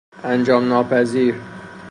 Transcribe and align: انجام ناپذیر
انجام 0.29 0.69
ناپذیر 0.69 1.35